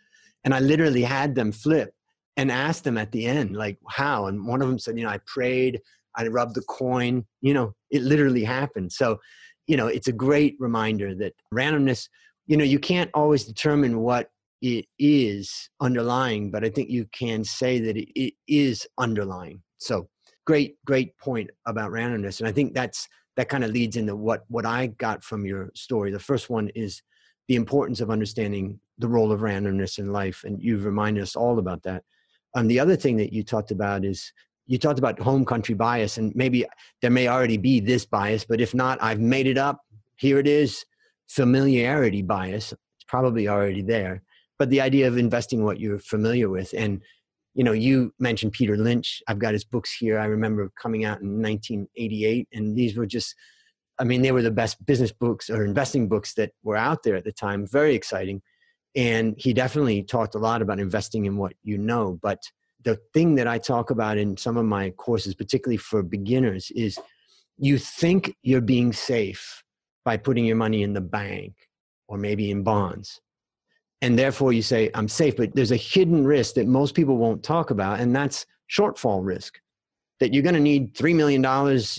And 0.43 0.53
I 0.53 0.59
literally 0.59 1.03
had 1.03 1.35
them 1.35 1.51
flip 1.51 1.93
and 2.37 2.51
asked 2.51 2.85
them 2.85 2.97
at 2.97 3.11
the 3.11 3.25
end, 3.25 3.55
like, 3.55 3.77
how? 3.89 4.27
And 4.27 4.47
one 4.47 4.61
of 4.61 4.69
them 4.69 4.79
said, 4.79 4.97
you 4.97 5.03
know, 5.03 5.09
I 5.09 5.19
prayed, 5.27 5.81
I 6.15 6.27
rubbed 6.27 6.55
the 6.55 6.61
coin, 6.61 7.25
you 7.41 7.53
know, 7.53 7.73
it 7.91 8.01
literally 8.01 8.45
happened. 8.45 8.93
So, 8.93 9.19
you 9.67 9.75
know, 9.75 9.87
it's 9.87 10.07
a 10.07 10.13
great 10.13 10.55
reminder 10.59 11.13
that 11.15 11.33
randomness, 11.53 12.07
you 12.47 12.55
know, 12.55 12.63
you 12.63 12.79
can't 12.79 13.11
always 13.13 13.43
determine 13.43 13.99
what 13.99 14.29
it 14.61 14.85
is 14.97 15.69
underlying, 15.81 16.51
but 16.51 16.63
I 16.63 16.69
think 16.69 16.89
you 16.89 17.05
can 17.11 17.43
say 17.43 17.79
that 17.79 17.97
it 17.97 18.33
is 18.47 18.87
underlying. 18.97 19.61
So, 19.77 20.07
great, 20.49 20.83
great 20.83 21.15
point 21.19 21.47
about 21.67 21.91
randomness. 21.91 22.39
And 22.39 22.49
I 22.49 22.51
think 22.51 22.73
that's 22.73 23.07
that 23.37 23.49
kind 23.49 23.63
of 23.63 23.69
leads 23.69 23.97
into 23.97 24.15
what 24.15 24.45
what 24.47 24.65
I 24.65 24.87
got 24.87 25.23
from 25.23 25.45
your 25.45 25.69
story. 25.75 26.09
The 26.11 26.27
first 26.31 26.49
one 26.49 26.69
is 26.69 27.03
the 27.47 27.55
importance 27.55 28.01
of 28.01 28.09
understanding 28.09 28.79
the 28.97 29.07
role 29.07 29.31
of 29.31 29.41
randomness 29.41 29.99
in 29.99 30.11
life, 30.11 30.43
and 30.45 30.59
you've 30.59 30.85
reminded 30.85 31.21
us 31.21 31.35
all 31.35 31.59
about 31.59 31.83
that. 31.83 32.01
Um, 32.55 32.67
the 32.67 32.79
other 32.79 32.95
thing 32.95 33.15
that 33.17 33.31
you 33.31 33.43
talked 33.43 33.69
about 33.69 34.03
is 34.03 34.33
you 34.65 34.79
talked 34.79 34.97
about 34.97 35.19
home 35.19 35.45
country 35.45 35.75
bias, 35.75 36.17
and 36.17 36.35
maybe 36.35 36.65
there 37.03 37.11
may 37.11 37.27
already 37.27 37.57
be 37.57 37.79
this 37.79 38.07
bias, 38.07 38.43
but 38.43 38.59
if 38.59 38.73
not, 38.73 38.97
I've 39.03 39.19
made 39.19 39.45
it 39.45 39.59
up. 39.59 39.77
Here 40.15 40.39
it 40.39 40.47
is 40.47 40.83
familiarity 41.27 42.23
bias. 42.23 42.73
It's 42.73 43.07
probably 43.07 43.47
already 43.47 43.83
there. 43.83 44.23
But 44.57 44.71
the 44.71 44.81
idea 44.81 45.07
of 45.07 45.15
investing 45.15 45.63
what 45.63 45.79
you're 45.79 45.99
familiar 45.99 46.49
with. 46.49 46.73
And, 46.75 47.03
you 47.55 47.63
know, 47.63 47.71
you 47.71 48.13
mentioned 48.19 48.51
Peter 48.51 48.77
Lynch. 48.77 49.21
I've 49.27 49.39
got 49.39 49.53
his 49.53 49.63
books 49.63 49.95
here. 49.97 50.19
I 50.19 50.25
remember 50.25 50.71
coming 50.81 51.05
out 51.05 51.21
in 51.21 51.41
1988, 51.41 52.47
and 52.53 52.75
these 52.75 52.95
were 52.95 53.05
just, 53.05 53.35
I 53.99 54.03
mean, 54.03 54.21
they 54.21 54.31
were 54.31 54.41
the 54.41 54.51
best 54.51 54.83
business 54.85 55.11
books 55.11 55.49
or 55.49 55.65
investing 55.65 56.07
books 56.07 56.33
that 56.35 56.51
were 56.63 56.77
out 56.77 57.03
there 57.03 57.15
at 57.15 57.23
the 57.23 57.31
time. 57.31 57.67
Very 57.67 57.95
exciting 57.95 58.41
and 58.95 59.35
he 59.37 59.53
definitely 59.53 60.03
talked 60.03 60.35
a 60.35 60.39
lot 60.39 60.61
about 60.61 60.79
investing 60.79 61.25
in 61.25 61.37
what 61.37 61.53
you 61.63 61.77
know 61.77 62.19
but 62.21 62.41
the 62.83 62.97
thing 63.13 63.35
that 63.35 63.47
i 63.47 63.57
talk 63.57 63.91
about 63.91 64.17
in 64.17 64.35
some 64.35 64.57
of 64.57 64.65
my 64.65 64.89
courses 64.91 65.35
particularly 65.35 65.77
for 65.77 66.01
beginners 66.01 66.71
is 66.75 66.97
you 67.57 67.77
think 67.77 68.35
you're 68.41 68.61
being 68.61 68.93
safe 68.93 69.63
by 70.05 70.17
putting 70.17 70.45
your 70.45 70.55
money 70.55 70.81
in 70.81 70.93
the 70.93 71.01
bank 71.01 71.53
or 72.07 72.17
maybe 72.17 72.49
in 72.49 72.63
bonds 72.63 73.21
and 74.01 74.17
therefore 74.17 74.53
you 74.53 74.61
say 74.61 74.89
i'm 74.93 75.07
safe 75.07 75.35
but 75.35 75.53
there's 75.55 75.71
a 75.71 75.77
hidden 75.77 76.25
risk 76.25 76.55
that 76.55 76.67
most 76.67 76.95
people 76.95 77.17
won't 77.17 77.43
talk 77.43 77.71
about 77.71 77.99
and 77.99 78.15
that's 78.15 78.45
shortfall 78.69 79.23
risk 79.23 79.59
that 80.19 80.33
you're 80.33 80.43
going 80.43 80.55
to 80.55 80.59
need 80.59 80.93
$3 80.95 81.15
million 81.15 81.45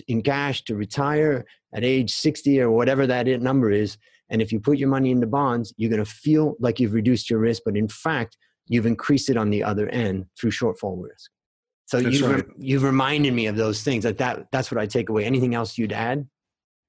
in 0.08 0.22
cash 0.22 0.62
to 0.64 0.74
retire 0.74 1.44
at 1.74 1.84
age 1.84 2.12
60 2.12 2.60
or 2.60 2.70
whatever 2.70 3.06
that 3.06 3.26
number 3.26 3.70
is 3.70 3.96
and 4.30 4.40
if 4.40 4.52
you 4.52 4.60
put 4.60 4.78
your 4.78 4.88
money 4.88 5.10
into 5.10 5.26
bonds, 5.26 5.74
you're 5.76 5.90
going 5.90 6.02
to 6.02 6.10
feel 6.10 6.56
like 6.60 6.78
you've 6.80 6.94
reduced 6.94 7.28
your 7.28 7.40
risk, 7.40 7.62
but 7.64 7.76
in 7.76 7.88
fact, 7.88 8.38
you've 8.68 8.86
increased 8.86 9.28
it 9.28 9.36
on 9.36 9.50
the 9.50 9.62
other 9.62 9.88
end 9.88 10.26
through 10.38 10.52
shortfall 10.52 11.02
risk. 11.02 11.30
So 11.86 11.98
you've, 11.98 12.30
right. 12.30 12.44
you've 12.56 12.84
reminded 12.84 13.34
me 13.34 13.46
of 13.46 13.56
those 13.56 13.82
things. 13.82 14.04
That, 14.04 14.18
that 14.18 14.46
that's 14.52 14.70
what 14.70 14.80
I 14.80 14.86
take 14.86 15.08
away. 15.08 15.24
Anything 15.24 15.56
else 15.56 15.76
you'd 15.76 15.92
add? 15.92 16.28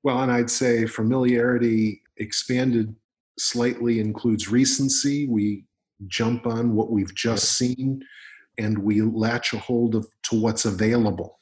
Well, 0.03 0.21
and 0.21 0.31
I'd 0.31 0.51
say 0.51 0.85
familiarity 0.85 2.03
expanded 2.17 2.95
slightly 3.41 3.99
includes 3.99 4.49
recency. 4.49 5.27
We 5.27 5.65
jump 6.07 6.47
on 6.47 6.75
what 6.75 6.91
we've 6.91 7.13
just 7.15 7.57
seen, 7.57 8.01
and 8.57 8.77
we 8.79 9.01
latch 9.01 9.53
a 9.53 9.59
hold 9.59 9.95
of 9.95 10.07
to 10.23 10.39
what's 10.39 10.65
available. 10.65 11.39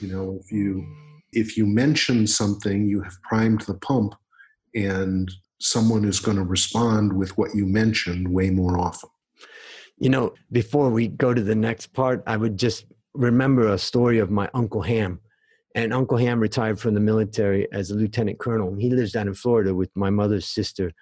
You 0.00 0.08
know, 0.08 0.38
if 0.40 0.52
you 0.52 0.86
if 1.32 1.56
you 1.56 1.66
mention 1.66 2.26
something, 2.26 2.88
you 2.88 3.02
have 3.02 3.20
primed 3.22 3.62
the 3.62 3.74
pump 3.74 4.14
and 4.74 5.30
someone 5.60 6.04
is 6.04 6.20
going 6.20 6.36
to 6.36 6.44
respond 6.44 7.12
with 7.12 7.36
what 7.38 7.54
you 7.54 7.66
mentioned 7.66 8.28
way 8.28 8.50
more 8.50 8.78
often. 8.78 9.10
You 9.98 10.10
know, 10.10 10.34
before 10.52 10.90
we 10.90 11.08
go 11.08 11.32
to 11.32 11.42
the 11.42 11.54
next 11.54 11.92
part, 11.92 12.22
I 12.26 12.36
would 12.36 12.58
just 12.58 12.86
remember 13.14 13.68
a 13.68 13.78
story 13.78 14.18
of 14.18 14.30
my 14.30 14.48
Uncle 14.54 14.82
Ham. 14.82 15.20
And 15.76 15.92
Uncle 15.92 16.18
Ham 16.18 16.38
retired 16.40 16.78
from 16.78 16.94
the 16.94 17.00
military 17.00 17.70
as 17.72 17.90
a 17.90 17.94
lieutenant 17.94 18.38
colonel. 18.38 18.74
He 18.74 18.90
lives 18.90 19.12
down 19.12 19.28
in 19.28 19.34
Florida 19.34 19.74
with 19.74 19.90
my 19.94 20.10
mother's 20.10 20.46
sister. 20.46 20.92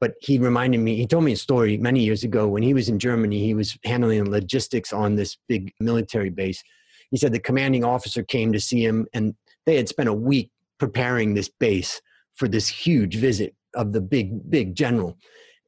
But 0.00 0.14
he 0.20 0.38
reminded 0.38 0.78
me, 0.78 0.96
he 0.96 1.06
told 1.06 1.24
me 1.24 1.32
a 1.32 1.36
story 1.36 1.76
many 1.76 2.04
years 2.04 2.22
ago 2.22 2.46
when 2.46 2.62
he 2.62 2.74
was 2.74 2.88
in 2.88 2.98
Germany. 2.98 3.38
He 3.40 3.54
was 3.54 3.76
handling 3.84 4.30
logistics 4.30 4.92
on 4.92 5.16
this 5.16 5.36
big 5.48 5.72
military 5.80 6.30
base. 6.30 6.62
He 7.10 7.16
said 7.16 7.32
the 7.32 7.40
commanding 7.40 7.84
officer 7.84 8.22
came 8.22 8.52
to 8.52 8.60
see 8.60 8.84
him, 8.84 9.06
and 9.12 9.34
they 9.66 9.76
had 9.76 9.88
spent 9.88 10.08
a 10.08 10.14
week 10.14 10.50
preparing 10.78 11.34
this 11.34 11.48
base 11.48 12.00
for 12.34 12.46
this 12.48 12.68
huge 12.68 13.16
visit 13.16 13.54
of 13.74 13.92
the 13.92 14.00
big, 14.00 14.48
big 14.50 14.74
general. 14.74 15.18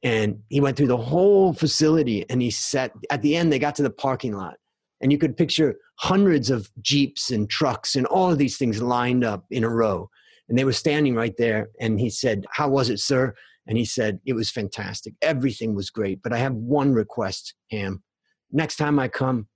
And 0.03 0.39
he 0.49 0.61
went 0.61 0.77
through 0.77 0.87
the 0.87 0.97
whole 0.97 1.53
facility 1.53 2.25
and 2.29 2.41
he 2.41 2.49
sat, 2.49 2.91
at 3.11 3.21
the 3.21 3.35
end, 3.35 3.51
they 3.51 3.59
got 3.59 3.75
to 3.75 3.83
the 3.83 3.91
parking 3.91 4.33
lot. 4.33 4.55
And 5.01 5.11
you 5.11 5.17
could 5.17 5.37
picture 5.37 5.75
hundreds 5.99 6.49
of 6.49 6.71
Jeeps 6.81 7.31
and 7.31 7.49
trucks 7.49 7.95
and 7.95 8.05
all 8.07 8.31
of 8.31 8.37
these 8.37 8.57
things 8.57 8.81
lined 8.81 9.23
up 9.23 9.45
in 9.51 9.63
a 9.63 9.69
row. 9.69 10.09
And 10.49 10.57
they 10.57 10.63
were 10.63 10.73
standing 10.73 11.15
right 11.15 11.35
there. 11.37 11.69
And 11.79 11.99
he 11.99 12.09
said, 12.09 12.45
How 12.51 12.67
was 12.69 12.89
it, 12.89 12.99
sir? 12.99 13.35
And 13.71 13.77
he 13.77 13.85
said, 13.85 14.19
It 14.25 14.33
was 14.33 14.51
fantastic. 14.51 15.13
Everything 15.21 15.75
was 15.75 15.89
great. 15.89 16.21
But 16.21 16.33
I 16.33 16.39
have 16.39 16.53
one 16.53 16.91
request, 16.91 17.53
Ham. 17.69 18.03
Next 18.51 18.75
time 18.75 18.99
I 18.99 19.07
come, 19.07 19.47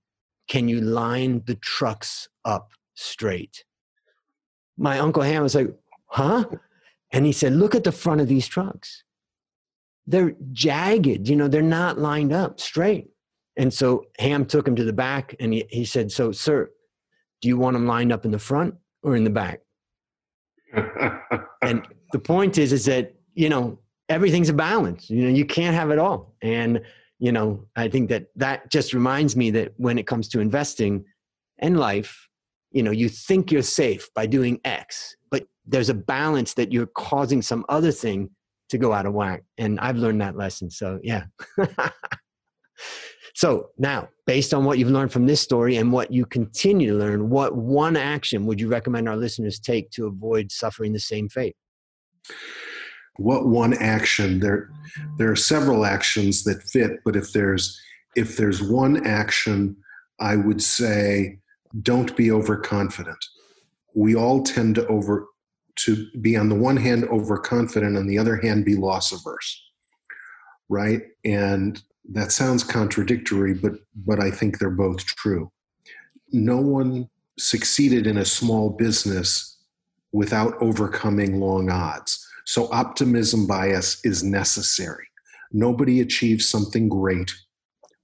can 0.48 0.68
you 0.68 0.80
line 0.80 1.42
the 1.44 1.56
trucks 1.56 2.26
up 2.42 2.70
straight? 2.94 3.62
My 4.78 5.00
Uncle 5.00 5.22
Ham 5.22 5.42
was 5.42 5.54
like, 5.54 5.68
Huh? 6.06 6.46
And 7.12 7.26
he 7.26 7.32
said, 7.32 7.52
Look 7.52 7.74
at 7.74 7.84
the 7.84 7.92
front 7.92 8.22
of 8.22 8.26
these 8.26 8.46
trucks. 8.46 9.04
They're 10.06 10.32
jagged, 10.50 11.28
you 11.28 11.36
know, 11.36 11.46
they're 11.46 11.60
not 11.60 11.98
lined 11.98 12.32
up 12.32 12.58
straight. 12.58 13.08
And 13.58 13.70
so 13.70 14.06
Ham 14.18 14.46
took 14.46 14.66
him 14.66 14.76
to 14.76 14.84
the 14.84 14.94
back 14.94 15.36
and 15.40 15.52
he, 15.52 15.66
he 15.68 15.84
said, 15.84 16.10
So, 16.10 16.32
sir, 16.32 16.70
do 17.42 17.48
you 17.48 17.58
want 17.58 17.74
them 17.74 17.86
lined 17.86 18.14
up 18.14 18.24
in 18.24 18.30
the 18.30 18.38
front 18.38 18.76
or 19.02 19.14
in 19.14 19.24
the 19.24 19.36
back? 19.42 19.60
and 21.60 21.86
the 22.12 22.18
point 22.18 22.56
is, 22.56 22.72
is 22.72 22.86
that, 22.86 23.14
you 23.34 23.50
know, 23.50 23.78
everything's 24.08 24.48
a 24.48 24.54
balance. 24.54 25.10
You 25.10 25.22
know, 25.22 25.34
you 25.34 25.44
can't 25.44 25.74
have 25.74 25.90
it 25.90 25.98
all. 25.98 26.34
And, 26.42 26.80
you 27.18 27.32
know, 27.32 27.64
I 27.76 27.88
think 27.88 28.08
that 28.10 28.26
that 28.36 28.70
just 28.70 28.92
reminds 28.92 29.36
me 29.36 29.50
that 29.52 29.72
when 29.76 29.98
it 29.98 30.06
comes 30.06 30.28
to 30.28 30.40
investing 30.40 31.04
and 31.58 31.78
life, 31.78 32.28
you 32.70 32.82
know, 32.82 32.90
you 32.90 33.08
think 33.08 33.50
you're 33.50 33.62
safe 33.62 34.08
by 34.14 34.26
doing 34.26 34.60
X, 34.64 35.16
but 35.30 35.44
there's 35.64 35.88
a 35.88 35.94
balance 35.94 36.54
that 36.54 36.72
you're 36.72 36.86
causing 36.86 37.42
some 37.42 37.64
other 37.68 37.90
thing 37.92 38.30
to 38.68 38.78
go 38.78 38.92
out 38.92 39.06
of 39.06 39.14
whack. 39.14 39.42
And 39.58 39.80
I've 39.80 39.96
learned 39.96 40.20
that 40.20 40.36
lesson. 40.36 40.70
So, 40.70 40.98
yeah. 41.02 41.24
so, 43.34 43.70
now, 43.78 44.08
based 44.26 44.52
on 44.52 44.64
what 44.64 44.78
you've 44.78 44.90
learned 44.90 45.12
from 45.12 45.26
this 45.26 45.40
story 45.40 45.76
and 45.76 45.92
what 45.92 46.12
you 46.12 46.26
continue 46.26 46.90
to 46.90 46.98
learn, 46.98 47.30
what 47.30 47.56
one 47.56 47.96
action 47.96 48.44
would 48.46 48.60
you 48.60 48.68
recommend 48.68 49.08
our 49.08 49.16
listeners 49.16 49.58
take 49.58 49.90
to 49.92 50.06
avoid 50.06 50.50
suffering 50.50 50.92
the 50.92 51.00
same 51.00 51.28
fate? 51.28 51.56
What 53.18 53.46
one 53.46 53.74
action 53.74 54.40
there 54.40 54.70
there 55.18 55.30
are 55.30 55.36
several 55.36 55.84
actions 55.84 56.44
that 56.44 56.62
fit 56.62 57.00
but 57.04 57.16
if 57.16 57.32
there's 57.32 57.80
if 58.14 58.36
there's 58.36 58.62
one 58.62 59.06
action 59.06 59.76
i 60.20 60.36
would 60.36 60.62
say 60.62 61.38
don't 61.82 62.16
be 62.16 62.30
overconfident. 62.30 63.22
We 63.94 64.14
all 64.14 64.42
tend 64.42 64.76
to 64.76 64.86
over 64.86 65.26
to 65.76 66.06
be 66.20 66.36
on 66.36 66.48
the 66.48 66.54
one 66.54 66.76
hand 66.76 67.04
overconfident 67.04 67.98
on 67.98 68.06
the 68.06 68.18
other 68.18 68.36
hand 68.36 68.64
be 68.64 68.76
loss 68.76 69.12
averse 69.12 69.62
right? 70.68 71.02
And 71.24 71.80
that 72.10 72.32
sounds 72.32 72.64
contradictory 72.64 73.54
but 73.54 73.72
but 73.94 74.20
i 74.20 74.30
think 74.30 74.58
they're 74.58 74.70
both 74.70 75.04
true. 75.04 75.50
No 76.32 76.58
one 76.58 77.08
succeeded 77.38 78.06
in 78.06 78.16
a 78.16 78.24
small 78.24 78.70
business 78.70 79.58
without 80.12 80.54
overcoming 80.62 81.40
long 81.40 81.70
odds 81.70 82.25
so 82.46 82.70
optimism 82.72 83.46
bias 83.46 84.00
is 84.04 84.22
necessary. 84.22 85.06
Nobody 85.52 86.00
achieves 86.00 86.48
something 86.48 86.88
great 86.88 87.34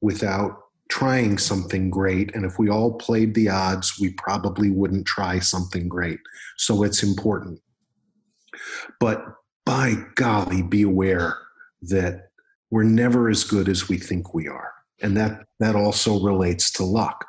without 0.00 0.58
trying 0.90 1.38
something 1.38 1.88
great. 1.88 2.34
And 2.34 2.44
if 2.44 2.58
we 2.58 2.68
all 2.68 2.94
played 2.94 3.34
the 3.34 3.48
odds, 3.48 3.98
we 3.98 4.10
probably 4.12 4.68
wouldn't 4.68 5.06
try 5.06 5.38
something 5.38 5.88
great. 5.88 6.18
So 6.58 6.82
it's 6.82 7.02
important. 7.02 7.60
But 9.00 9.24
by 9.64 9.94
golly, 10.16 10.62
be 10.62 10.82
aware 10.82 11.38
that 11.82 12.28
we're 12.70 12.82
never 12.82 13.28
as 13.28 13.44
good 13.44 13.68
as 13.68 13.88
we 13.88 13.96
think 13.96 14.34
we 14.34 14.48
are. 14.48 14.72
And 15.00 15.16
that, 15.16 15.44
that 15.60 15.76
also 15.76 16.20
relates 16.20 16.70
to 16.72 16.84
luck 16.84 17.24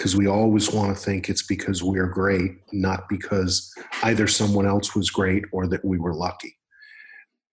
because 0.00 0.16
we 0.16 0.26
always 0.26 0.72
want 0.72 0.96
to 0.96 1.02
think 1.02 1.28
it's 1.28 1.42
because 1.42 1.82
we're 1.82 2.06
great, 2.06 2.52
not 2.72 3.06
because 3.10 3.70
either 4.02 4.26
someone 4.26 4.66
else 4.66 4.96
was 4.96 5.10
great 5.10 5.44
or 5.52 5.66
that 5.66 5.84
we 5.84 5.98
were 5.98 6.14
lucky. 6.14 6.56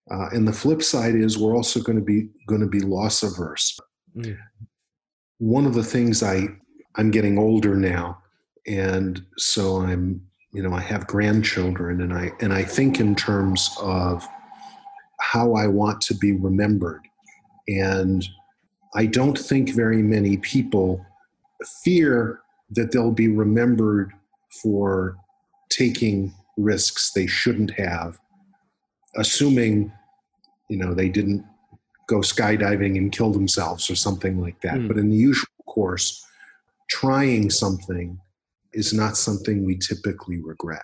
Uh, 0.10 0.30
and 0.32 0.48
the 0.48 0.54
flip 0.54 0.82
side 0.82 1.14
is 1.14 1.38
we're 1.38 1.58
also 1.58 1.82
going 1.82 1.98
to 1.98 2.04
be 2.04 2.30
going 2.48 2.62
to 2.62 2.68
be 2.68 2.80
loss 2.80 3.22
averse. 3.22 3.78
Mm. 4.16 4.38
One 5.40 5.66
of 5.66 5.74
the 5.74 5.84
things 5.84 6.24
I 6.24 6.48
I'm 6.96 7.12
getting 7.12 7.38
older 7.38 7.76
now, 7.76 8.18
and 8.66 9.22
so 9.36 9.82
I'm 9.82 10.22
you 10.54 10.64
know 10.64 10.72
I 10.72 10.80
have 10.80 11.06
grandchildren, 11.06 12.00
and 12.00 12.14
I 12.14 12.32
and 12.40 12.54
I 12.54 12.64
think 12.64 13.02
in 13.02 13.14
terms 13.14 13.76
of 13.82 14.26
how 15.20 15.54
I 15.54 15.68
want 15.68 16.00
to 16.04 16.14
be 16.14 16.32
remembered, 16.32 17.02
and 17.68 18.26
I 18.96 19.06
don't 19.06 19.38
think 19.38 19.72
very 19.72 20.02
many 20.02 20.38
people 20.38 21.06
fear 21.84 22.42
that 22.72 22.92
they'll 22.92 23.12
be 23.12 23.28
remembered 23.28 24.12
for 24.62 25.18
taking 25.70 26.34
risks 26.58 27.12
they 27.12 27.28
shouldn't 27.28 27.72
have, 27.72 28.20
assuming, 29.16 29.92
you 30.70 30.78
know, 30.78 30.94
they 30.94 31.10
didn't 31.10 31.46
go 32.08 32.18
skydiving 32.18 32.98
and 32.98 33.12
kill 33.12 33.32
themselves 33.32 33.90
or 33.90 33.96
something 33.96 34.42
like 34.42 34.60
that. 34.62 34.76
Mm. 34.76 34.88
But 34.88 34.98
in 34.98 35.10
the 35.10 35.16
usual 35.16 35.50
course, 35.66 36.26
trying 36.90 37.50
something 37.50 38.20
is 38.74 38.94
not 38.94 39.18
something 39.18 39.66
we 39.66 39.78
typically 39.78 40.42
regret. 40.42 40.84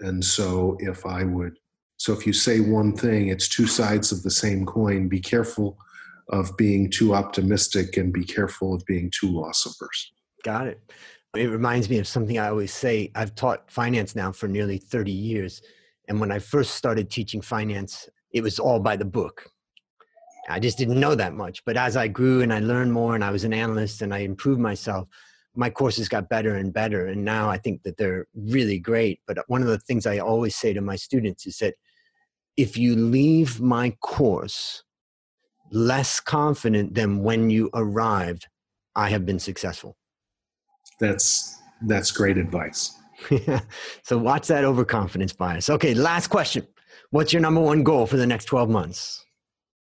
And 0.00 0.24
so 0.24 0.76
if 0.80 1.06
I 1.06 1.24
would, 1.24 1.58
so 1.96 2.12
if 2.12 2.26
you 2.26 2.32
say 2.34 2.60
one 2.60 2.94
thing, 2.94 3.28
it's 3.28 3.48
two 3.48 3.66
sides 3.66 4.12
of 4.12 4.22
the 4.22 4.30
same 4.30 4.66
coin. 4.66 5.08
Be 5.08 5.20
careful 5.20 5.78
of 6.28 6.56
being 6.56 6.90
too 6.90 7.14
optimistic 7.14 7.96
and 7.96 8.12
be 8.12 8.24
careful 8.24 8.74
of 8.74 8.84
being 8.86 9.10
too 9.18 9.30
loss 9.30 9.64
averse. 9.64 10.12
Got 10.42 10.66
it. 10.66 10.80
It 11.34 11.50
reminds 11.50 11.90
me 11.90 11.98
of 11.98 12.08
something 12.08 12.38
I 12.38 12.48
always 12.48 12.72
say. 12.72 13.10
I've 13.14 13.34
taught 13.34 13.70
finance 13.70 14.16
now 14.16 14.32
for 14.32 14.48
nearly 14.48 14.78
30 14.78 15.12
years. 15.12 15.62
And 16.08 16.20
when 16.20 16.32
I 16.32 16.38
first 16.38 16.74
started 16.74 17.10
teaching 17.10 17.40
finance, 17.40 18.08
it 18.32 18.42
was 18.42 18.58
all 18.58 18.80
by 18.80 18.96
the 18.96 19.04
book. 19.04 19.50
I 20.48 20.60
just 20.60 20.78
didn't 20.78 21.00
know 21.00 21.14
that 21.14 21.34
much. 21.34 21.64
But 21.64 21.76
as 21.76 21.96
I 21.96 22.08
grew 22.08 22.42
and 22.42 22.52
I 22.52 22.60
learned 22.60 22.92
more 22.92 23.14
and 23.14 23.24
I 23.24 23.30
was 23.30 23.44
an 23.44 23.52
analyst 23.52 24.02
and 24.02 24.14
I 24.14 24.18
improved 24.18 24.60
myself, 24.60 25.08
my 25.54 25.70
courses 25.70 26.08
got 26.08 26.28
better 26.28 26.56
and 26.56 26.72
better. 26.72 27.06
And 27.06 27.24
now 27.24 27.48
I 27.48 27.58
think 27.58 27.82
that 27.82 27.96
they're 27.96 28.26
really 28.34 28.78
great. 28.78 29.20
But 29.26 29.38
one 29.48 29.62
of 29.62 29.68
the 29.68 29.78
things 29.78 30.06
I 30.06 30.18
always 30.18 30.54
say 30.54 30.72
to 30.72 30.80
my 30.80 30.96
students 30.96 31.46
is 31.46 31.58
that 31.58 31.74
if 32.56 32.76
you 32.76 32.94
leave 32.96 33.60
my 33.60 33.90
course 34.02 34.82
less 35.70 36.20
confident 36.20 36.94
than 36.94 37.22
when 37.22 37.50
you 37.50 37.70
arrived, 37.74 38.46
I 38.94 39.10
have 39.10 39.26
been 39.26 39.38
successful. 39.38 39.96
That's 41.00 41.58
that's 41.82 42.10
great 42.10 42.38
advice. 42.38 42.96
so 44.02 44.18
watch 44.18 44.46
that 44.48 44.64
overconfidence 44.64 45.32
bias. 45.32 45.68
Okay, 45.68 45.94
last 45.94 46.28
question. 46.28 46.66
What's 47.10 47.32
your 47.32 47.42
number 47.42 47.60
one 47.60 47.82
goal 47.82 48.06
for 48.06 48.16
the 48.16 48.26
next 48.26 48.46
12 48.46 48.68
months? 48.68 49.24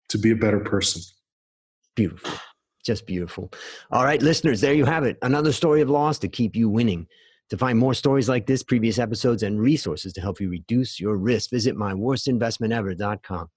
To 0.09 0.17
be 0.17 0.31
a 0.31 0.35
better 0.35 0.59
person. 0.59 1.01
Beautiful. 1.95 2.33
Just 2.85 3.05
beautiful. 3.05 3.51
All 3.91 4.03
right, 4.03 4.21
listeners, 4.21 4.61
there 4.61 4.73
you 4.73 4.85
have 4.85 5.03
it. 5.03 5.17
Another 5.21 5.51
story 5.51 5.81
of 5.81 5.89
loss 5.89 6.19
to 6.19 6.27
keep 6.27 6.55
you 6.55 6.69
winning. 6.69 7.07
To 7.49 7.57
find 7.57 7.77
more 7.77 7.93
stories 7.93 8.27
like 8.27 8.45
this, 8.45 8.63
previous 8.63 8.97
episodes, 8.97 9.43
and 9.43 9.59
resources 9.59 10.11
to 10.13 10.21
help 10.21 10.39
you 10.39 10.49
reduce 10.49 10.99
your 10.99 11.17
risk, 11.17 11.49
visit 11.51 11.75
myworstinvestmentever.com. 11.75 13.49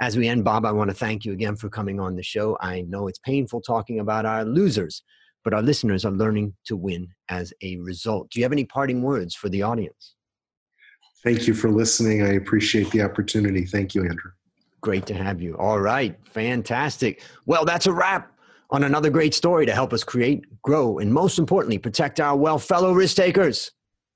As 0.00 0.16
we 0.16 0.28
end, 0.28 0.44
Bob, 0.44 0.64
I 0.64 0.72
want 0.72 0.88
to 0.88 0.96
thank 0.96 1.26
you 1.26 1.32
again 1.32 1.56
for 1.56 1.68
coming 1.68 2.00
on 2.00 2.16
the 2.16 2.22
show. 2.22 2.56
I 2.60 2.82
know 2.82 3.06
it's 3.06 3.18
painful 3.18 3.60
talking 3.60 4.00
about 4.00 4.24
our 4.24 4.46
losers, 4.46 5.02
but 5.44 5.52
our 5.52 5.60
listeners 5.60 6.06
are 6.06 6.12
learning 6.12 6.54
to 6.66 6.76
win 6.76 7.08
as 7.28 7.52
a 7.62 7.76
result. 7.76 8.30
Do 8.30 8.40
you 8.40 8.44
have 8.44 8.52
any 8.52 8.64
parting 8.64 9.02
words 9.02 9.34
for 9.34 9.50
the 9.50 9.62
audience? 9.62 10.14
Thank 11.22 11.46
you 11.46 11.52
for 11.52 11.70
listening. 11.70 12.22
I 12.22 12.32
appreciate 12.32 12.90
the 12.92 13.02
opportunity. 13.02 13.66
Thank 13.66 13.94
you, 13.94 14.02
Andrew. 14.04 14.30
Great 14.80 15.04
to 15.04 15.14
have 15.14 15.42
you. 15.42 15.54
All 15.58 15.80
right, 15.80 16.16
fantastic. 16.24 17.22
Well, 17.44 17.66
that's 17.66 17.86
a 17.86 17.92
wrap 17.92 18.32
on 18.70 18.84
another 18.84 19.10
great 19.10 19.34
story 19.34 19.66
to 19.66 19.74
help 19.74 19.92
us 19.92 20.02
create, 20.02 20.46
grow, 20.62 20.98
and 20.98 21.12
most 21.12 21.38
importantly, 21.38 21.76
protect 21.76 22.20
our 22.20 22.36
well 22.36 22.58
fellow 22.58 22.92
risk 22.92 23.16
takers. 23.16 23.70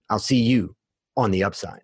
I'll 0.08 0.18
see 0.18 0.40
you 0.40 0.74
on 1.14 1.30
the 1.30 1.44
upside. 1.44 1.83